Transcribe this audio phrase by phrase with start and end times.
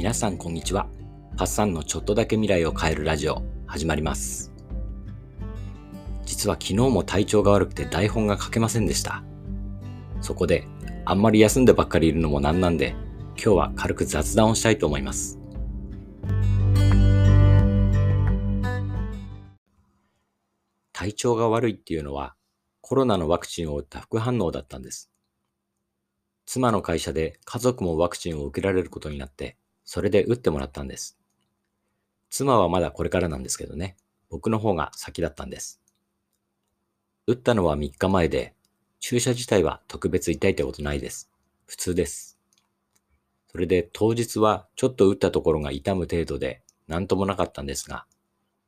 [0.00, 0.88] 皆さんこんにちは。
[1.36, 4.50] パッサンのちょっとだけ未来を変えるラジオ、始まります。
[6.24, 9.22] 実は昨日も体調が悪くて台本が書けませんでした。
[10.22, 10.66] そこで、
[11.04, 12.94] あんまり休んでばっかりいるのもなんなんで、
[13.36, 15.38] 今日は軽く雑談をしたいと思います。
[20.94, 22.36] 体調が悪いっていうのは、
[22.80, 25.10] コロナのワクチンを打った副反応だったんです。
[26.46, 29.58] 妻の会社で家族もワクチンを受けられることになって、
[29.92, 31.18] それで打ってもらったんです。
[32.28, 33.96] 妻はまだこれからなんですけどね、
[34.28, 35.80] 僕の方が先だったんです。
[37.26, 38.54] 打ったのは3日前で、
[39.00, 41.28] 注射自体は特別痛いってことないです。
[41.66, 42.38] 普通です。
[43.50, 48.06] それで当日はちょっと打ったところが痛む程度で何ともなかったんですが、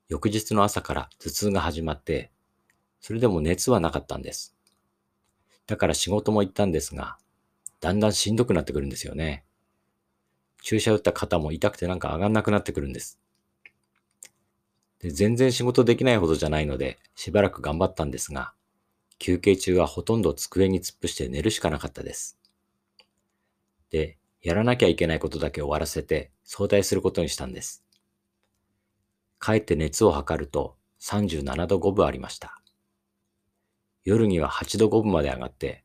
[0.09, 2.33] 翌日の朝から頭痛が始まって、
[3.01, 4.57] それでも熱はなかったんです。
[5.69, 7.17] だから仕事も行ったんですが、
[7.79, 9.45] だんだんしんどくなってくるんですよね。
[10.63, 13.19] 注射打った肩も痛くてなんか上がんなくなってくるんです。
[15.01, 18.53] で全然仕事できないほどじゃないので、しばらく頑張ったんですが、
[19.19, 22.39] 休憩中はほとんど机に突っ伏して寝るしかなかったです。
[23.91, 27.85] で、やらなきゃいけないことだけ終わらせて早退することにしたんです。
[29.41, 32.61] 帰って熱を測ると37度5分ありました。
[34.05, 35.85] 夜には8度5分まで上がって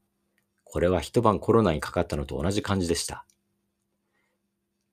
[0.64, 3.26] これは一晩コロナにかかったのと同じ感じでした。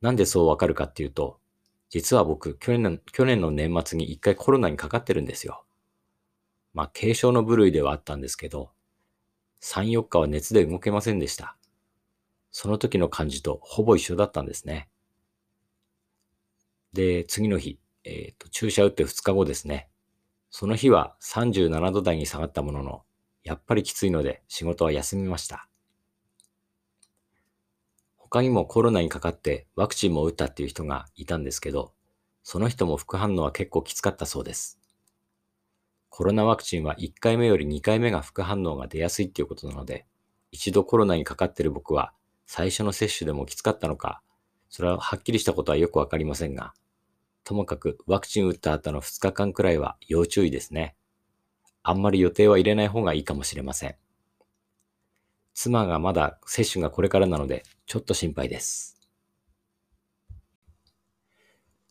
[0.04, 1.40] なんでそうわかるかっていうと、
[1.88, 5.64] 実は僕、去年の去年の年末に一回コロナにかかってるんですよ。
[6.74, 8.70] まあ、軽症の部類ではあったんですけど、
[9.62, 11.56] 3、4日は熱で動けませんでした。
[12.50, 14.90] その時の感じとほぼ一緒だったんですね。
[16.92, 19.88] で、次の日、えっ、ー、と、注射打って2日後ですね。
[20.50, 23.04] その日は37度台に下がったものの、
[23.42, 25.66] やっぱりきついので仕事は休みました。
[28.34, 31.92] 他にもコロナにかかってワクチンも打ったっていう人がいたんですけど、
[32.42, 34.80] その人も副反応は結構きつかったそうです。
[36.08, 40.04] コロナワクチンは1回目より2回目が副反応が出やすいっていうことなので、
[40.50, 42.12] 一度コロナにかかってる僕は
[42.44, 44.20] 最初の接種でもきつかったのか、
[44.68, 46.74] それははっきりしたことはよくわかりませんが、
[47.44, 50.96] ともかくワクチン打った後の2日間くらいは要注意ですね。
[51.84, 53.94] あんまり予定は入れない方がいいかもしれません。
[55.54, 58.98] 妻がまだ接種がこれからなので、ちょっと心配です。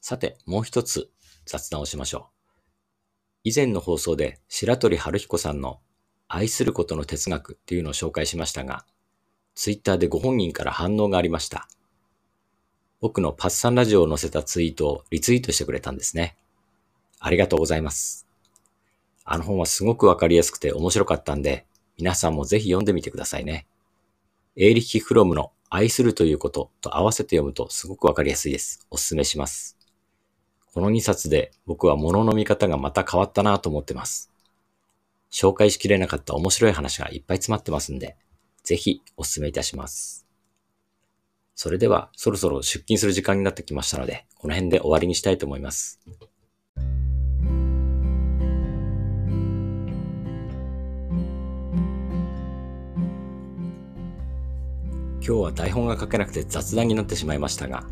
[0.01, 1.09] さて、もう一つ
[1.45, 2.33] 雑談をしましょう。
[3.45, 5.79] 以前の放送で白鳥春彦さんの
[6.27, 8.85] 愛することの哲学っていうのを紹介しましたが、
[9.55, 11.67] ツイッターでご本人から反応がありました。
[13.01, 16.37] 僕のパッサンラジオを載せたツイートをリツイートしてくれたんですね。
[17.19, 18.27] ありがとうございます。
[19.25, 21.65] あの本はすごくわかりやすくて面白かったんで、
[21.97, 23.67] 皆さんもぜひ読んでみてくださいね。
[24.55, 28.85] エーリッヒ・フロムの愛するということと合わせて読むとすごくわかりやすいです。
[28.91, 29.75] おすすめします。
[30.71, 34.31] この2冊で僕は物の見方がまた変わったなと思ってます。
[35.31, 38.17] 紹介しきれなかった面白い話がいっぱい詰まってますんで、
[38.63, 40.27] ぜひお勧めいたします。
[41.55, 45.99] それではそろそろ出勤する時間になってきましたので、この辺で終わりにしたいと思います。
[55.25, 57.85] 今日は台本が書けなくて雑談になってしまいましたが、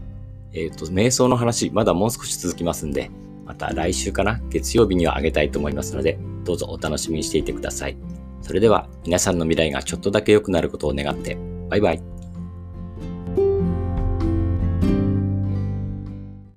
[0.52, 3.10] えっ、ー、と、瞑想の話、まだもう少し続きますんで、
[3.46, 7.98] また来週かな、月曜日にはあげたいと思いますので、どうぞお楽しみにしていてください。
[8.42, 11.38] それでは、皆さんの未来がちょっとだけ良くなることを願って、
[11.70, 12.11] バイバイ。